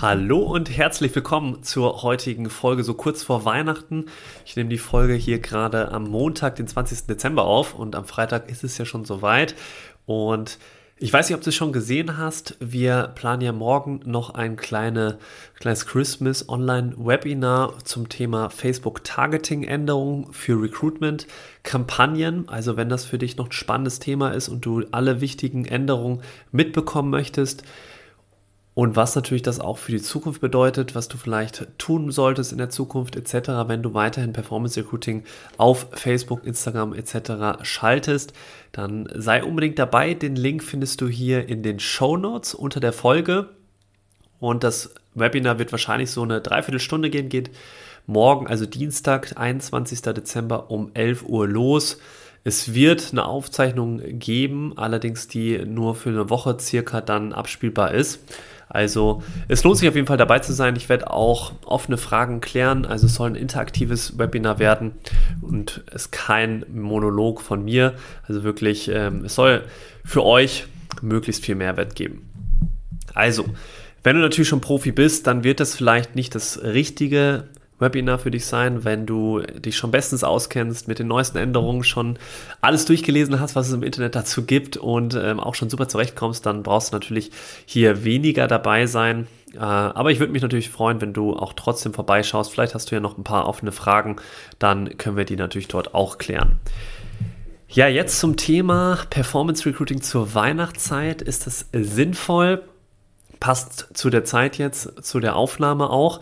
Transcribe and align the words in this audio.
Hallo 0.00 0.38
und 0.38 0.70
herzlich 0.70 1.12
willkommen 1.16 1.64
zur 1.64 2.04
heutigen 2.04 2.50
Folge 2.50 2.84
so 2.84 2.94
kurz 2.94 3.24
vor 3.24 3.44
Weihnachten. 3.44 4.06
Ich 4.46 4.54
nehme 4.54 4.70
die 4.70 4.78
Folge 4.78 5.14
hier 5.14 5.40
gerade 5.40 5.90
am 5.90 6.04
Montag, 6.04 6.54
den 6.54 6.68
20. 6.68 7.06
Dezember 7.06 7.42
auf 7.42 7.74
und 7.74 7.96
am 7.96 8.04
Freitag 8.04 8.48
ist 8.48 8.62
es 8.62 8.78
ja 8.78 8.84
schon 8.84 9.04
soweit. 9.04 9.56
Und 10.06 10.60
ich 10.98 11.12
weiß 11.12 11.28
nicht, 11.28 11.36
ob 11.36 11.42
du 11.42 11.48
es 11.48 11.56
schon 11.56 11.72
gesehen 11.72 12.16
hast. 12.16 12.56
Wir 12.60 13.10
planen 13.16 13.42
ja 13.42 13.50
morgen 13.50 13.98
noch 14.04 14.30
ein 14.30 14.54
kleine, 14.54 15.18
kleines 15.58 15.84
Christmas 15.84 16.48
Online-Webinar 16.48 17.80
zum 17.82 18.08
Thema 18.08 18.50
Facebook 18.50 19.02
Targeting 19.02 19.64
Änderungen 19.64 20.32
für 20.32 20.62
Recruitment 20.62 21.26
Kampagnen. 21.64 22.48
Also 22.48 22.76
wenn 22.76 22.88
das 22.88 23.04
für 23.04 23.18
dich 23.18 23.36
noch 23.36 23.46
ein 23.46 23.52
spannendes 23.52 23.98
Thema 23.98 24.30
ist 24.30 24.48
und 24.48 24.64
du 24.64 24.84
alle 24.92 25.20
wichtigen 25.20 25.64
Änderungen 25.64 26.22
mitbekommen 26.52 27.10
möchtest, 27.10 27.64
und 28.78 28.94
was 28.94 29.16
natürlich 29.16 29.42
das 29.42 29.58
auch 29.58 29.76
für 29.76 29.90
die 29.90 30.00
Zukunft 30.00 30.40
bedeutet, 30.40 30.94
was 30.94 31.08
du 31.08 31.16
vielleicht 31.16 31.66
tun 31.78 32.12
solltest 32.12 32.52
in 32.52 32.58
der 32.58 32.70
Zukunft 32.70 33.16
etc., 33.16 33.48
wenn 33.66 33.82
du 33.82 33.92
weiterhin 33.92 34.32
Performance 34.32 34.78
Recruiting 34.78 35.24
auf 35.56 35.88
Facebook, 35.94 36.46
Instagram 36.46 36.94
etc. 36.94 37.60
schaltest, 37.62 38.34
dann 38.70 39.08
sei 39.12 39.42
unbedingt 39.42 39.80
dabei. 39.80 40.14
Den 40.14 40.36
Link 40.36 40.62
findest 40.62 41.00
du 41.00 41.08
hier 41.08 41.48
in 41.48 41.64
den 41.64 41.80
Show 41.80 42.16
Notes 42.16 42.54
unter 42.54 42.78
der 42.78 42.92
Folge. 42.92 43.48
Und 44.38 44.62
das 44.62 44.94
Webinar 45.12 45.58
wird 45.58 45.72
wahrscheinlich 45.72 46.12
so 46.12 46.22
eine 46.22 46.40
Dreiviertelstunde 46.40 47.10
gehen, 47.10 47.28
geht 47.28 47.50
morgen, 48.06 48.46
also 48.46 48.64
Dienstag, 48.64 49.36
21. 49.36 50.02
Dezember 50.02 50.70
um 50.70 50.92
11 50.94 51.24
Uhr 51.24 51.48
los. 51.48 51.98
Es 52.44 52.72
wird 52.72 53.08
eine 53.10 53.24
Aufzeichnung 53.24 54.00
geben, 54.20 54.72
allerdings 54.76 55.26
die 55.26 55.58
nur 55.66 55.96
für 55.96 56.10
eine 56.10 56.30
Woche 56.30 56.56
circa 56.60 57.00
dann 57.00 57.32
abspielbar 57.32 57.92
ist. 57.92 58.20
Also 58.68 59.22
es 59.48 59.64
lohnt 59.64 59.78
sich 59.78 59.88
auf 59.88 59.94
jeden 59.94 60.06
Fall 60.06 60.16
dabei 60.16 60.40
zu 60.40 60.52
sein. 60.52 60.76
Ich 60.76 60.88
werde 60.88 61.10
auch 61.10 61.52
offene 61.64 61.96
Fragen 61.96 62.40
klären. 62.40 62.84
Also 62.84 63.06
es 63.06 63.14
soll 63.14 63.30
ein 63.30 63.34
interaktives 63.34 64.18
Webinar 64.18 64.58
werden 64.58 64.92
und 65.40 65.84
es 65.90 66.10
kein 66.10 66.64
Monolog 66.72 67.40
von 67.40 67.64
mir. 67.64 67.94
Also 68.26 68.42
wirklich, 68.42 68.90
ähm, 68.92 69.24
es 69.24 69.34
soll 69.34 69.64
für 70.04 70.24
euch 70.24 70.66
möglichst 71.00 71.44
viel 71.44 71.54
Mehrwert 71.54 71.94
geben. 71.94 72.28
Also, 73.14 73.46
wenn 74.02 74.16
du 74.16 74.22
natürlich 74.22 74.48
schon 74.48 74.60
Profi 74.60 74.92
bist, 74.92 75.26
dann 75.26 75.44
wird 75.44 75.60
das 75.60 75.74
vielleicht 75.74 76.14
nicht 76.14 76.34
das 76.34 76.62
richtige 76.62 77.44
Webinar 77.78 78.18
für 78.18 78.30
dich 78.30 78.46
sein, 78.46 78.84
wenn 78.84 79.06
du 79.06 79.40
dich 79.40 79.76
schon 79.76 79.90
bestens 79.90 80.24
auskennst, 80.24 80.88
mit 80.88 80.98
den 80.98 81.06
neuesten 81.06 81.38
Änderungen 81.38 81.84
schon 81.84 82.18
alles 82.60 82.84
durchgelesen 82.84 83.40
hast, 83.40 83.56
was 83.56 83.68
es 83.68 83.74
im 83.74 83.82
Internet 83.82 84.14
dazu 84.14 84.44
gibt 84.44 84.76
und 84.76 85.14
ähm, 85.14 85.40
auch 85.40 85.54
schon 85.54 85.70
super 85.70 85.88
zurechtkommst, 85.88 86.44
dann 86.44 86.62
brauchst 86.62 86.92
du 86.92 86.96
natürlich 86.96 87.30
hier 87.66 88.04
weniger 88.04 88.48
dabei 88.48 88.86
sein. 88.86 89.26
Äh, 89.54 89.58
aber 89.58 90.10
ich 90.10 90.18
würde 90.18 90.32
mich 90.32 90.42
natürlich 90.42 90.70
freuen, 90.70 91.00
wenn 91.00 91.12
du 91.12 91.36
auch 91.36 91.52
trotzdem 91.52 91.94
vorbeischaust. 91.94 92.52
Vielleicht 92.52 92.74
hast 92.74 92.90
du 92.90 92.96
ja 92.96 93.00
noch 93.00 93.16
ein 93.16 93.24
paar 93.24 93.46
offene 93.46 93.72
Fragen, 93.72 94.16
dann 94.58 94.96
können 94.98 95.16
wir 95.16 95.24
die 95.24 95.36
natürlich 95.36 95.68
dort 95.68 95.94
auch 95.94 96.18
klären. 96.18 96.56
Ja, 97.70 97.86
jetzt 97.86 98.18
zum 98.18 98.36
Thema 98.36 98.98
Performance 99.10 99.66
Recruiting 99.66 100.00
zur 100.00 100.34
Weihnachtszeit. 100.34 101.20
Ist 101.20 101.46
das 101.46 101.66
sinnvoll? 101.72 102.62
Passt 103.40 103.88
zu 103.92 104.08
der 104.08 104.24
Zeit 104.24 104.56
jetzt, 104.56 105.04
zu 105.04 105.20
der 105.20 105.36
Aufnahme 105.36 105.90
auch. 105.90 106.20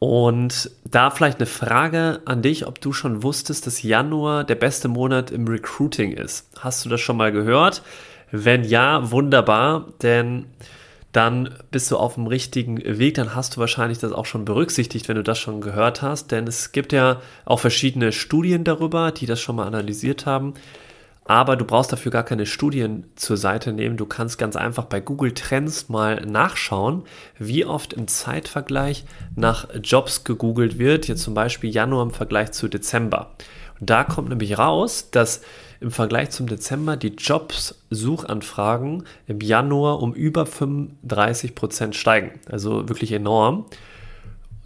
Und 0.00 0.70
da 0.84 1.10
vielleicht 1.10 1.38
eine 1.38 1.46
Frage 1.46 2.22
an 2.24 2.40
dich, 2.40 2.66
ob 2.66 2.80
du 2.80 2.94
schon 2.94 3.22
wusstest, 3.22 3.66
dass 3.66 3.82
Januar 3.82 4.44
der 4.44 4.54
beste 4.54 4.88
Monat 4.88 5.30
im 5.30 5.46
Recruiting 5.46 6.12
ist. 6.12 6.48
Hast 6.58 6.84
du 6.84 6.88
das 6.88 7.02
schon 7.02 7.18
mal 7.18 7.30
gehört? 7.30 7.82
Wenn 8.32 8.64
ja, 8.64 9.10
wunderbar, 9.10 9.88
denn 10.02 10.46
dann 11.12 11.54
bist 11.70 11.90
du 11.90 11.98
auf 11.98 12.14
dem 12.14 12.28
richtigen 12.28 12.78
Weg, 12.98 13.14
dann 13.14 13.34
hast 13.34 13.56
du 13.56 13.60
wahrscheinlich 13.60 13.98
das 13.98 14.12
auch 14.12 14.24
schon 14.24 14.46
berücksichtigt, 14.46 15.06
wenn 15.08 15.16
du 15.16 15.22
das 15.22 15.38
schon 15.38 15.60
gehört 15.60 16.00
hast, 16.00 16.30
denn 16.30 16.46
es 16.46 16.72
gibt 16.72 16.94
ja 16.94 17.20
auch 17.44 17.60
verschiedene 17.60 18.12
Studien 18.12 18.64
darüber, 18.64 19.12
die 19.12 19.26
das 19.26 19.40
schon 19.40 19.56
mal 19.56 19.66
analysiert 19.66 20.24
haben. 20.24 20.54
Aber 21.30 21.54
du 21.54 21.64
brauchst 21.64 21.92
dafür 21.92 22.10
gar 22.10 22.24
keine 22.24 22.44
Studien 22.44 23.04
zur 23.14 23.36
Seite 23.36 23.72
nehmen. 23.72 23.96
Du 23.96 24.04
kannst 24.04 24.36
ganz 24.36 24.56
einfach 24.56 24.86
bei 24.86 24.98
Google 24.98 25.32
Trends 25.32 25.88
mal 25.88 26.26
nachschauen, 26.26 27.04
wie 27.38 27.64
oft 27.64 27.92
im 27.92 28.08
Zeitvergleich 28.08 29.04
nach 29.36 29.68
Jobs 29.80 30.24
gegoogelt 30.24 30.80
wird. 30.80 31.06
Jetzt 31.06 31.22
zum 31.22 31.34
Beispiel 31.34 31.70
Januar 31.70 32.02
im 32.02 32.10
Vergleich 32.10 32.50
zu 32.50 32.66
Dezember. 32.66 33.30
Und 33.78 33.90
da 33.90 34.02
kommt 34.02 34.28
nämlich 34.28 34.58
raus, 34.58 35.12
dass 35.12 35.42
im 35.78 35.92
Vergleich 35.92 36.30
zum 36.30 36.48
Dezember 36.48 36.96
die 36.96 37.14
Jobs-Suchanfragen 37.14 39.04
im 39.28 39.40
Januar 39.40 40.02
um 40.02 40.12
über 40.14 40.46
35 40.46 41.54
Prozent 41.54 41.94
steigen. 41.94 42.40
Also 42.50 42.88
wirklich 42.88 43.12
enorm. 43.12 43.66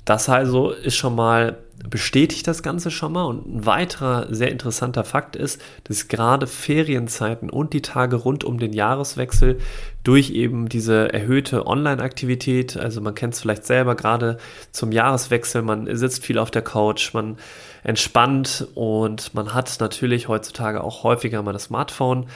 Das 0.04 0.28
also 0.28 0.70
ist 0.70 0.96
schon 0.96 1.14
mal 1.14 1.58
bestätigt 1.88 2.46
das 2.46 2.62
Ganze 2.62 2.90
schon 2.90 3.12
mal. 3.12 3.24
Und 3.24 3.46
ein 3.46 3.66
weiterer 3.66 4.32
sehr 4.32 4.50
interessanter 4.50 5.04
Fakt 5.04 5.36
ist, 5.36 5.60
dass 5.84 6.08
gerade 6.08 6.46
Ferienzeiten 6.46 7.50
und 7.50 7.72
die 7.72 7.82
Tage 7.82 8.16
rund 8.16 8.44
um 8.44 8.58
den 8.58 8.72
Jahreswechsel 8.72 9.58
durch 10.02 10.30
eben 10.30 10.68
diese 10.68 11.12
erhöhte 11.12 11.66
Online-Aktivität, 11.66 12.76
also 12.76 13.00
man 13.00 13.14
kennt 13.14 13.34
es 13.34 13.40
vielleicht 13.40 13.64
selber, 13.64 13.94
gerade 13.94 14.38
zum 14.70 14.92
Jahreswechsel, 14.92 15.62
man 15.62 15.94
sitzt 15.96 16.24
viel 16.24 16.38
auf 16.38 16.50
der 16.50 16.62
Couch, 16.62 17.14
man 17.14 17.36
entspannt 17.82 18.66
und 18.74 19.34
man 19.34 19.54
hat 19.54 19.76
natürlich 19.80 20.28
heutzutage 20.28 20.82
auch 20.82 21.02
häufiger 21.04 21.42
mal 21.42 21.52
das 21.52 21.64
Smartphone 21.64 22.26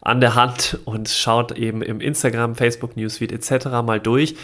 an 0.00 0.20
der 0.20 0.34
Hand 0.34 0.78
und 0.84 1.08
schaut 1.08 1.52
eben 1.52 1.82
im 1.82 2.00
Instagram, 2.00 2.54
Facebook 2.54 2.96
Newsfeed 2.96 3.32
etc. 3.32 3.66
mal 3.84 4.00
durch 4.00 4.36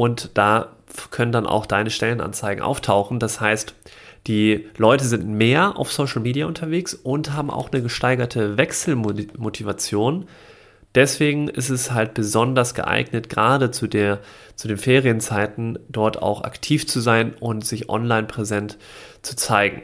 und 0.00 0.30
da 0.32 0.76
können 1.10 1.30
dann 1.30 1.46
auch 1.46 1.66
deine 1.66 1.90
Stellenanzeigen 1.90 2.64
auftauchen. 2.64 3.18
Das 3.18 3.38
heißt, 3.38 3.74
die 4.26 4.66
Leute 4.78 5.04
sind 5.04 5.28
mehr 5.28 5.78
auf 5.78 5.92
Social 5.92 6.22
Media 6.22 6.46
unterwegs 6.46 6.94
und 6.94 7.34
haben 7.34 7.50
auch 7.50 7.70
eine 7.70 7.82
gesteigerte 7.82 8.56
Wechselmotivation. 8.56 10.26
Deswegen 10.94 11.48
ist 11.48 11.68
es 11.68 11.90
halt 11.90 12.14
besonders 12.14 12.72
geeignet, 12.72 13.28
gerade 13.28 13.72
zu, 13.72 13.88
der, 13.88 14.20
zu 14.56 14.68
den 14.68 14.78
Ferienzeiten 14.78 15.78
dort 15.90 16.22
auch 16.22 16.44
aktiv 16.44 16.86
zu 16.88 17.00
sein 17.00 17.34
und 17.38 17.66
sich 17.66 17.90
online 17.90 18.26
präsent 18.26 18.78
zu 19.20 19.36
zeigen. 19.36 19.82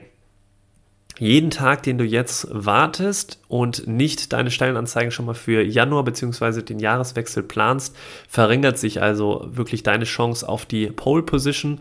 Jeden 1.19 1.51
Tag, 1.51 1.83
den 1.83 1.97
du 1.97 2.05
jetzt 2.05 2.47
wartest 2.51 3.41
und 3.49 3.87
nicht 3.87 4.35
deine 4.35 4.51
Stellenanzeigen 4.51 5.11
schon 5.11 5.25
mal 5.25 5.35
für 5.35 5.63
Januar 5.63 6.05
bzw. 6.05 6.61
den 6.61 6.79
Jahreswechsel 6.79 7.43
planst, 7.43 7.97
verringert 8.29 8.79
sich 8.79 9.01
also 9.01 9.47
wirklich 9.49 9.83
deine 9.83 10.05
Chance 10.05 10.47
auf 10.47 10.67
die 10.67 10.89
Pole 10.89 11.23
Position 11.23 11.81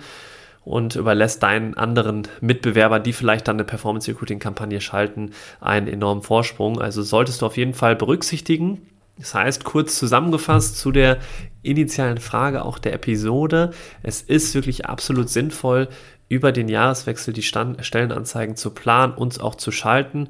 und 0.64 0.96
überlässt 0.96 1.44
deinen 1.44 1.76
anderen 1.76 2.30
Mitbewerbern, 2.40 3.04
die 3.04 3.14
vielleicht 3.14 3.48
dann 3.50 3.58
eine 3.58 3.66
Performance 3.66 4.10
Recruiting 4.10 4.40
Kampagne 4.40 4.80
schalten, 4.80 5.32
einen 5.60 5.88
enormen 5.88 6.24
Vorsprung. 6.24 6.82
Also 6.82 7.04
solltest 7.04 7.42
du 7.42 7.46
auf 7.46 7.58
jeden 7.58 7.74
Fall 7.74 7.96
berücksichtigen. 7.98 8.82
Das 9.18 9.34
heißt, 9.34 9.64
kurz 9.64 9.98
zusammengefasst 9.98 10.78
zu 10.78 10.92
der 10.92 11.20
initialen 11.62 12.18
Frage 12.18 12.66
auch 12.66 12.80
der 12.80 12.94
Episode. 12.94 13.72
Es 14.04 14.22
ist 14.22 14.56
wirklich 14.56 14.86
absolut 14.88 15.30
sinnvoll, 15.30 15.88
über 16.30 16.52
den 16.52 16.68
Jahreswechsel 16.68 17.34
die 17.34 17.44
Stand 17.44 17.86
Stellenanzeigen 17.86 18.56
zu 18.56 18.72
planen 18.72 19.14
und 19.14 19.40
auch 19.42 19.56
zu 19.56 19.72
schalten. 19.72 20.30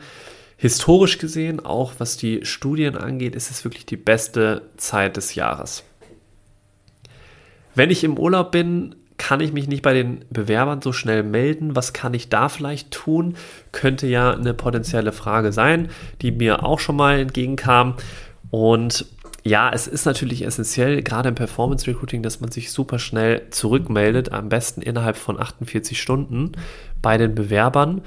Historisch 0.57 1.17
gesehen, 1.17 1.65
auch 1.65 1.93
was 1.97 2.17
die 2.17 2.45
Studien 2.45 2.97
angeht, 2.97 3.35
ist 3.35 3.51
es 3.51 3.63
wirklich 3.63 3.85
die 3.85 3.97
beste 3.97 4.63
Zeit 4.77 5.17
des 5.17 5.35
Jahres. 5.35 5.83
Wenn 7.75 7.89
ich 7.89 8.03
im 8.03 8.17
Urlaub 8.17 8.51
bin, 8.51 8.95
kann 9.17 9.39
ich 9.39 9.53
mich 9.53 9.67
nicht 9.67 9.81
bei 9.81 9.93
den 9.93 10.25
Bewerbern 10.29 10.81
so 10.81 10.91
schnell 10.91 11.23
melden? 11.23 11.75
Was 11.75 11.93
kann 11.93 12.13
ich 12.13 12.29
da 12.29 12.49
vielleicht 12.49 12.91
tun? 12.91 13.35
Könnte 13.71 14.07
ja 14.07 14.31
eine 14.31 14.53
potenzielle 14.53 15.11
Frage 15.11 15.51
sein, 15.51 15.89
die 16.21 16.31
mir 16.31 16.63
auch 16.63 16.79
schon 16.79 16.95
mal 16.95 17.19
entgegenkam. 17.19 17.95
Und 18.49 19.05
ja, 19.47 19.69
es 19.71 19.85
ist 19.85 20.05
natürlich 20.05 20.43
essentiell, 20.43 21.03
gerade 21.03 21.29
im 21.29 21.35
Performance 21.35 21.85
Recruiting, 21.85 22.23
dass 22.23 22.41
man 22.41 22.51
sich 22.51 22.71
super 22.71 22.97
schnell 22.97 23.43
zurückmeldet, 23.51 24.31
am 24.31 24.49
besten 24.49 24.81
innerhalb 24.81 25.17
von 25.17 25.39
48 25.39 26.01
Stunden 26.01 26.53
bei 27.03 27.17
den 27.19 27.35
Bewerbern. 27.35 28.01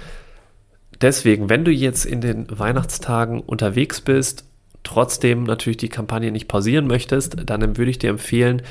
Deswegen, 1.00 1.48
wenn 1.48 1.64
du 1.64 1.70
jetzt 1.70 2.06
in 2.06 2.20
den 2.20 2.46
Weihnachtstagen 2.50 3.40
unterwegs 3.40 4.00
bist, 4.00 4.46
trotzdem 4.82 5.44
natürlich 5.44 5.76
die 5.76 5.88
Kampagne 5.88 6.32
nicht 6.32 6.48
pausieren 6.48 6.88
möchtest, 6.88 7.36
dann 7.48 7.76
würde 7.76 7.90
ich 7.90 8.00
dir 8.00 8.10
empfehlen, 8.10 8.62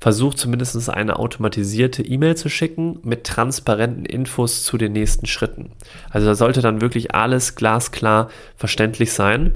versuch 0.00 0.32
zumindest 0.32 0.88
eine 0.88 1.18
automatisierte 1.18 2.02
E-Mail 2.02 2.36
zu 2.36 2.48
schicken 2.48 3.00
mit 3.02 3.24
transparenten 3.24 4.06
Infos 4.06 4.64
zu 4.64 4.78
den 4.78 4.92
nächsten 4.92 5.26
Schritten. 5.26 5.72
Also 6.08 6.26
da 6.26 6.34
sollte 6.34 6.62
dann 6.62 6.80
wirklich 6.80 7.14
alles 7.14 7.54
glasklar 7.54 8.30
verständlich 8.56 9.12
sein. 9.12 9.54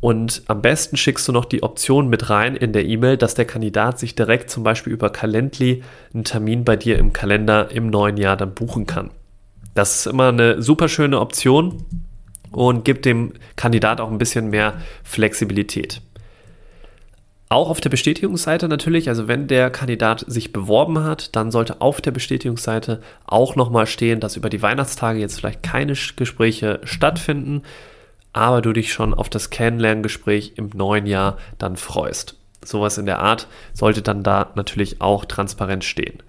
Und 0.00 0.42
am 0.46 0.62
besten 0.62 0.96
schickst 0.96 1.26
du 1.26 1.32
noch 1.32 1.44
die 1.44 1.62
Option 1.62 2.08
mit 2.08 2.30
rein 2.30 2.54
in 2.54 2.72
der 2.72 2.84
E-Mail, 2.84 3.16
dass 3.16 3.34
der 3.34 3.46
Kandidat 3.46 3.98
sich 3.98 4.14
direkt 4.14 4.48
zum 4.48 4.62
Beispiel 4.62 4.92
über 4.92 5.10
Calendly 5.10 5.82
einen 6.14 6.24
Termin 6.24 6.64
bei 6.64 6.76
dir 6.76 6.98
im 6.98 7.12
Kalender 7.12 7.70
im 7.72 7.90
neuen 7.90 8.16
Jahr 8.16 8.36
dann 8.36 8.54
buchen 8.54 8.86
kann. 8.86 9.10
Das 9.74 10.00
ist 10.00 10.06
immer 10.06 10.28
eine 10.28 10.62
super 10.62 10.88
schöne 10.88 11.20
Option 11.20 11.84
und 12.52 12.84
gibt 12.84 13.04
dem 13.04 13.32
Kandidat 13.56 14.00
auch 14.00 14.10
ein 14.10 14.18
bisschen 14.18 14.50
mehr 14.50 14.74
Flexibilität. 15.02 16.00
Auch 17.50 17.70
auf 17.70 17.80
der 17.80 17.88
Bestätigungsseite 17.88 18.68
natürlich, 18.68 19.08
also 19.08 19.26
wenn 19.26 19.48
der 19.48 19.70
Kandidat 19.70 20.24
sich 20.28 20.52
beworben 20.52 21.02
hat, 21.02 21.34
dann 21.34 21.50
sollte 21.50 21.80
auf 21.80 22.00
der 22.00 22.10
Bestätigungsseite 22.10 23.00
auch 23.24 23.56
nochmal 23.56 23.86
stehen, 23.86 24.20
dass 24.20 24.36
über 24.36 24.50
die 24.50 24.60
Weihnachtstage 24.60 25.18
jetzt 25.18 25.38
vielleicht 25.38 25.62
keine 25.62 25.94
Gespräche 25.94 26.80
stattfinden, 26.84 27.62
aber 28.32 28.62
du 28.62 28.72
dich 28.72 28.92
schon 28.92 29.14
auf 29.14 29.28
das 29.28 29.50
Kennenlerngespräch 29.50 30.54
im 30.56 30.70
neuen 30.74 31.06
Jahr 31.06 31.38
dann 31.58 31.76
freust. 31.76 32.36
Sowas 32.64 32.98
in 32.98 33.06
der 33.06 33.20
Art 33.20 33.48
sollte 33.72 34.02
dann 34.02 34.22
da 34.22 34.52
natürlich 34.54 35.00
auch 35.00 35.24
transparent 35.24 35.84
stehen. 35.84 36.22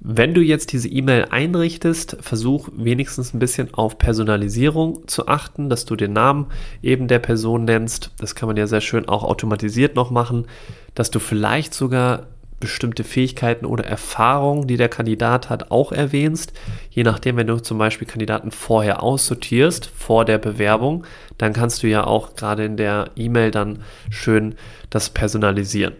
Wenn 0.00 0.32
du 0.32 0.40
jetzt 0.40 0.72
diese 0.72 0.88
E-Mail 0.88 1.26
einrichtest, 1.30 2.18
versuch 2.20 2.68
wenigstens 2.72 3.34
ein 3.34 3.40
bisschen 3.40 3.74
auf 3.74 3.98
Personalisierung 3.98 5.08
zu 5.08 5.26
achten, 5.26 5.68
dass 5.68 5.86
du 5.86 5.96
den 5.96 6.12
Namen 6.12 6.46
eben 6.82 7.08
der 7.08 7.18
Person 7.18 7.64
nennst. 7.64 8.12
Das 8.18 8.36
kann 8.36 8.46
man 8.46 8.56
ja 8.56 8.68
sehr 8.68 8.80
schön 8.80 9.08
auch 9.08 9.24
automatisiert 9.24 9.96
noch 9.96 10.12
machen, 10.12 10.46
dass 10.94 11.10
du 11.10 11.18
vielleicht 11.18 11.74
sogar 11.74 12.28
bestimmte 12.60 13.04
Fähigkeiten 13.04 13.66
oder 13.66 13.84
Erfahrungen, 13.84 14.66
die 14.66 14.76
der 14.76 14.88
Kandidat 14.88 15.48
hat, 15.48 15.70
auch 15.70 15.92
erwähnst. 15.92 16.52
Je 16.90 17.04
nachdem, 17.04 17.36
wenn 17.36 17.46
du 17.46 17.58
zum 17.58 17.78
Beispiel 17.78 18.06
Kandidaten 18.06 18.50
vorher 18.50 19.02
aussortierst, 19.02 19.86
vor 19.86 20.24
der 20.24 20.38
Bewerbung, 20.38 21.04
dann 21.36 21.52
kannst 21.52 21.82
du 21.82 21.86
ja 21.86 22.04
auch 22.04 22.34
gerade 22.34 22.64
in 22.64 22.76
der 22.76 23.10
E-Mail 23.16 23.50
dann 23.50 23.82
schön 24.10 24.56
das 24.90 25.10
personalisieren. 25.10 25.94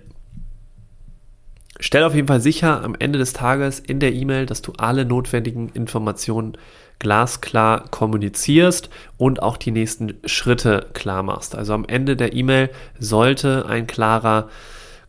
Stell 1.81 2.03
auf 2.03 2.15
jeden 2.15 2.27
Fall 2.27 2.41
sicher 2.41 2.83
am 2.83 2.97
Ende 2.99 3.21
des 3.21 3.33
Tages 3.33 3.79
in 3.79 4.01
der 4.01 4.13
E-Mail, 4.13 4.47
dass 4.47 4.63
du 4.63 4.73
alle 4.79 5.05
notwendigen 5.05 5.69
Informationen 5.69 6.59
glasklar 6.99 7.85
kommunizierst 7.91 8.91
und 9.17 9.41
auch 9.41 9.57
die 9.57 9.71
nächsten 9.71 10.15
Schritte 10.25 10.87
klar 10.93 11.23
machst. 11.23 11.55
Also 11.55 11.75
am 11.75 11.85
Ende 11.85 12.17
der 12.17 12.33
E-Mail 12.33 12.71
sollte 12.99 13.67
ein 13.67 13.87
klarer 13.87 14.49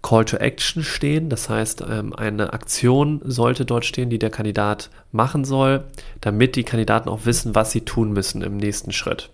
Call 0.02 0.26
to 0.26 0.38
Action 0.38 0.84
stehen. 0.84 1.30
Das 1.30 1.50
heißt, 1.50 1.84
ähm, 1.90 2.14
eine 2.16 2.54
Aktion 2.54 3.22
sollte 3.24 3.66
dort 3.66 3.86
stehen, 3.86 4.10
die 4.10 4.20
der 4.20 4.30
Kandidat 4.30 4.90
machen 5.12 5.46
soll, 5.46 5.84
damit 6.22 6.56
die 6.56 6.64
Kandidaten 6.64 7.10
auch 7.10 7.26
wissen, 7.26 7.56
was 7.56 7.72
sie 7.72 7.82
tun 7.82 8.12
müssen 8.14 8.42
im 8.42 8.58
nächsten 8.58 8.92
Schritt. 8.92 9.30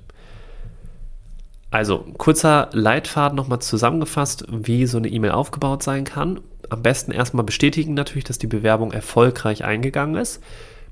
Also 1.72 2.06
kurzer 2.18 2.70
Leitfaden 2.72 3.36
nochmal 3.36 3.60
zusammengefasst, 3.60 4.46
wie 4.50 4.86
so 4.86 4.98
eine 4.98 5.10
E-Mail 5.10 5.32
aufgebaut 5.32 5.84
sein 5.84 6.06
kann 6.06 6.40
am 6.70 6.82
besten 6.82 7.12
erstmal 7.12 7.46
bestätigen 7.46 7.94
natürlich, 7.94 8.24
dass 8.24 8.38
die 8.38 8.48
Bewerbung 8.48 8.92
erfolgreich 8.92 9.64
eingegangen 9.64 10.16
ist. 10.16 10.42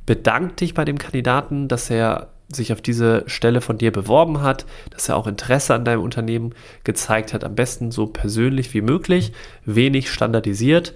Bedank 0.06 0.58
dich 0.58 0.74
bei 0.74 0.86
dem 0.86 0.98
Kandidaten, 0.98 1.68
dass 1.68 1.90
er 1.90 2.33
sich 2.52 2.72
auf 2.74 2.82
diese 2.82 3.24
Stelle 3.28 3.62
von 3.62 3.78
dir 3.78 3.92
beworben 3.92 4.42
hat, 4.42 4.66
dass 4.92 5.10
er 5.10 5.16
auch 5.16 5.28
Interesse 5.28 5.74
an 5.74 5.86
deinem 5.86 6.02
Unternehmen 6.02 6.54
gezeigt 6.84 7.34
hat, 7.34 7.44
am 7.44 7.56
besten 7.56 7.92
so 7.92 8.08
persönlich 8.08 8.74
wie 8.74 8.82
möglich, 8.82 9.34
wenig 9.66 10.12
standardisiert 10.12 10.94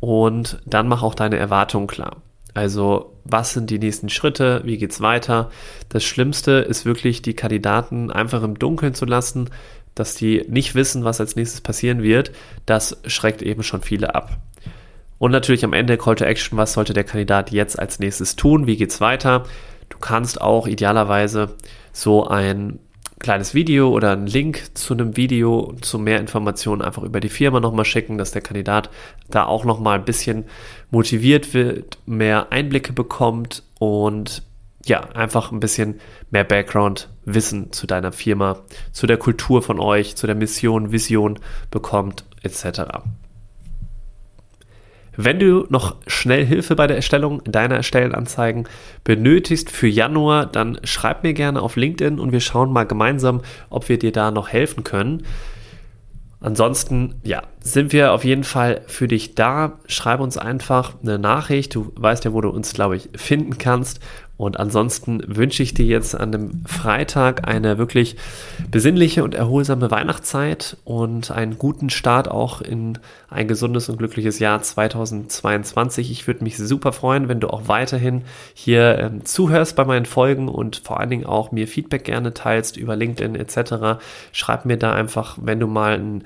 und 0.00 0.60
dann 0.66 0.88
mach 0.88 1.02
auch 1.02 1.14
deine 1.14 1.36
Erwartungen 1.36 1.86
klar. 1.86 2.18
Also, 2.54 3.14
was 3.24 3.52
sind 3.52 3.70
die 3.70 3.78
nächsten 3.78 4.08
Schritte? 4.08 4.62
Wie 4.64 4.78
geht's 4.78 5.00
weiter? 5.00 5.50
Das 5.90 6.02
Schlimmste 6.04 6.52
ist 6.52 6.84
wirklich, 6.84 7.22
die 7.22 7.34
Kandidaten 7.34 8.10
einfach 8.10 8.42
im 8.42 8.58
Dunkeln 8.58 8.94
zu 8.94 9.04
lassen, 9.04 9.50
dass 9.94 10.14
die 10.14 10.44
nicht 10.48 10.74
wissen, 10.74 11.04
was 11.04 11.20
als 11.20 11.36
nächstes 11.36 11.60
passieren 11.60 12.02
wird, 12.02 12.32
das 12.66 12.98
schreckt 13.06 13.42
eben 13.42 13.62
schon 13.62 13.82
viele 13.82 14.14
ab. 14.14 14.38
Und 15.18 15.32
natürlich 15.32 15.64
am 15.64 15.72
Ende 15.72 15.98
Call 15.98 16.14
to 16.14 16.24
Action, 16.24 16.56
was 16.56 16.72
sollte 16.72 16.92
der 16.92 17.04
Kandidat 17.04 17.50
jetzt 17.50 17.78
als 17.78 17.98
nächstes 17.98 18.36
tun? 18.36 18.66
Wie 18.66 18.76
geht's 18.76 19.00
weiter? 19.00 19.44
Du 19.88 19.98
kannst 19.98 20.40
auch 20.40 20.66
idealerweise 20.66 21.56
so 21.92 22.26
ein 22.26 22.78
kleines 23.18 23.54
Video 23.54 23.90
oder 23.90 24.12
einen 24.12 24.26
Link 24.26 24.70
zu 24.74 24.94
einem 24.94 25.16
Video 25.16 25.74
zu 25.80 25.98
mehr 25.98 26.20
Informationen 26.20 26.82
einfach 26.82 27.02
über 27.02 27.20
die 27.20 27.28
Firma 27.28 27.60
nochmal 27.60 27.84
schicken, 27.84 28.18
dass 28.18 28.30
der 28.30 28.42
Kandidat 28.42 28.90
da 29.28 29.44
auch 29.44 29.64
nochmal 29.64 29.98
ein 29.98 30.04
bisschen 30.04 30.44
motiviert 30.90 31.52
wird, 31.54 31.98
mehr 32.06 32.52
Einblicke 32.52 32.92
bekommt 32.92 33.64
und 33.78 34.42
ja, 34.86 35.00
einfach 35.10 35.52
ein 35.52 35.60
bisschen 35.60 36.00
mehr 36.30 36.44
Background-Wissen 36.44 37.72
zu 37.72 37.86
deiner 37.86 38.12
Firma, 38.12 38.60
zu 38.92 39.06
der 39.06 39.18
Kultur 39.18 39.62
von 39.62 39.80
euch, 39.80 40.16
zu 40.16 40.26
der 40.26 40.36
Mission, 40.36 40.92
Vision 40.92 41.38
bekommt, 41.70 42.24
etc. 42.42 42.80
Wenn 45.20 45.40
du 45.40 45.66
noch 45.68 45.96
schnell 46.06 46.46
Hilfe 46.46 46.76
bei 46.76 46.86
der 46.86 46.94
Erstellung 46.94 47.42
deiner 47.42 47.82
Stellenanzeigen 47.82 48.68
benötigst 49.02 49.68
für 49.68 49.88
Januar, 49.88 50.46
dann 50.46 50.78
schreib 50.84 51.24
mir 51.24 51.32
gerne 51.32 51.60
auf 51.60 51.74
LinkedIn 51.74 52.20
und 52.20 52.30
wir 52.30 52.38
schauen 52.38 52.72
mal 52.72 52.86
gemeinsam, 52.86 53.40
ob 53.68 53.88
wir 53.88 53.98
dir 53.98 54.12
da 54.12 54.30
noch 54.30 54.50
helfen 54.50 54.84
können. 54.84 55.24
Ansonsten, 56.38 57.16
ja, 57.24 57.42
sind 57.58 57.92
wir 57.92 58.12
auf 58.12 58.24
jeden 58.24 58.44
Fall 58.44 58.82
für 58.86 59.08
dich 59.08 59.34
da. 59.34 59.80
Schreib 59.88 60.20
uns 60.20 60.38
einfach 60.38 60.94
eine 61.02 61.18
Nachricht. 61.18 61.74
Du 61.74 61.90
weißt 61.96 62.24
ja, 62.24 62.32
wo 62.32 62.40
du 62.40 62.50
uns, 62.50 62.72
glaube 62.72 62.96
ich, 62.96 63.08
finden 63.16 63.58
kannst. 63.58 63.98
Und 64.38 64.60
ansonsten 64.60 65.20
wünsche 65.26 65.64
ich 65.64 65.74
dir 65.74 65.84
jetzt 65.84 66.14
an 66.14 66.30
dem 66.30 66.64
Freitag 66.64 67.46
eine 67.48 67.76
wirklich 67.76 68.16
besinnliche 68.70 69.24
und 69.24 69.34
erholsame 69.34 69.90
Weihnachtszeit 69.90 70.76
und 70.84 71.32
einen 71.32 71.58
guten 71.58 71.90
Start 71.90 72.30
auch 72.30 72.62
in 72.62 72.98
ein 73.28 73.48
gesundes 73.48 73.88
und 73.88 73.98
glückliches 73.98 74.38
Jahr 74.38 74.62
2022. 74.62 76.12
Ich 76.12 76.28
würde 76.28 76.44
mich 76.44 76.56
super 76.56 76.92
freuen, 76.92 77.28
wenn 77.28 77.40
du 77.40 77.48
auch 77.48 77.66
weiterhin 77.66 78.22
hier 78.54 78.98
ähm, 78.98 79.24
zuhörst 79.24 79.74
bei 79.74 79.84
meinen 79.84 80.06
Folgen 80.06 80.48
und 80.48 80.82
vor 80.84 81.00
allen 81.00 81.10
Dingen 81.10 81.26
auch 81.26 81.50
mir 81.50 81.66
Feedback 81.66 82.04
gerne 82.04 82.32
teilst 82.32 82.76
über 82.76 82.94
LinkedIn 82.94 83.34
etc. 83.34 84.00
Schreib 84.30 84.64
mir 84.64 84.76
da 84.76 84.92
einfach, 84.92 85.36
wenn 85.42 85.58
du 85.58 85.66
mal 85.66 85.98
ein 85.98 86.24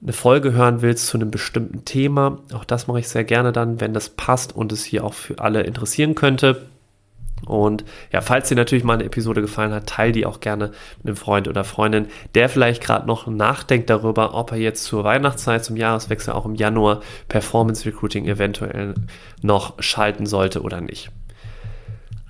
eine 0.00 0.12
Folge 0.12 0.52
hören 0.52 0.82
willst 0.82 1.06
zu 1.06 1.16
einem 1.16 1.30
bestimmten 1.30 1.84
Thema. 1.84 2.38
Auch 2.52 2.64
das 2.64 2.88
mache 2.88 2.98
ich 2.98 3.08
sehr 3.08 3.22
gerne 3.22 3.52
dann, 3.52 3.80
wenn 3.80 3.94
das 3.94 4.08
passt 4.08 4.54
und 4.54 4.72
es 4.72 4.84
hier 4.84 5.04
auch 5.04 5.14
für 5.14 5.38
alle 5.38 5.62
interessieren 5.62 6.16
könnte. 6.16 6.71
Und 7.46 7.84
ja, 8.12 8.20
falls 8.20 8.48
dir 8.48 8.54
natürlich 8.54 8.84
mal 8.84 8.94
eine 8.94 9.04
Episode 9.04 9.40
gefallen 9.40 9.72
hat, 9.72 9.86
teile 9.86 10.12
die 10.12 10.26
auch 10.26 10.40
gerne 10.40 10.70
mit 10.98 11.06
einem 11.06 11.16
Freund 11.16 11.48
oder 11.48 11.64
Freundin, 11.64 12.06
der 12.34 12.48
vielleicht 12.48 12.82
gerade 12.82 13.06
noch 13.06 13.26
nachdenkt 13.26 13.90
darüber, 13.90 14.34
ob 14.34 14.52
er 14.52 14.58
jetzt 14.58 14.84
zur 14.84 15.04
Weihnachtszeit, 15.04 15.64
zum 15.64 15.76
Jahreswechsel 15.76 16.32
auch 16.32 16.46
im 16.46 16.54
Januar 16.54 17.00
Performance 17.28 17.84
Recruiting 17.86 18.26
eventuell 18.26 18.94
noch 19.42 19.74
schalten 19.82 20.26
sollte 20.26 20.62
oder 20.62 20.80
nicht. 20.80 21.10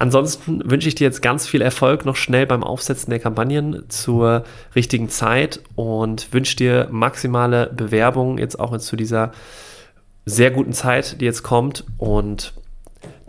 Ansonsten 0.02 0.68
wünsche 0.68 0.88
ich 0.88 0.96
dir 0.96 1.04
jetzt 1.04 1.22
ganz 1.22 1.46
viel 1.46 1.62
Erfolg 1.62 2.04
noch 2.04 2.16
schnell 2.16 2.44
beim 2.44 2.64
Aufsetzen 2.64 3.10
der 3.10 3.20
Kampagnen 3.20 3.88
zur 3.88 4.42
richtigen 4.74 5.08
Zeit 5.08 5.60
und 5.76 6.32
wünsche 6.32 6.56
dir 6.56 6.88
maximale 6.90 7.70
Bewerbungen 7.72 8.36
jetzt 8.38 8.58
auch 8.58 8.76
zu 8.78 8.96
dieser 8.96 9.30
sehr 10.24 10.50
guten 10.50 10.72
Zeit, 10.72 11.20
die 11.20 11.24
jetzt 11.24 11.44
kommt 11.44 11.84
und 11.98 12.52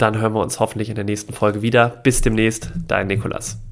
dann 0.04 0.20
hören 0.20 0.34
wir 0.34 0.42
uns 0.42 0.60
hoffentlich 0.60 0.90
in 0.90 0.96
der 0.96 1.06
nächsten 1.06 1.32
Folge 1.32 1.62
wieder. 1.62 1.88
Bis 2.04 2.22
demnächst, 2.22 2.72
dein 2.88 3.08
Nikolas. 3.08 3.63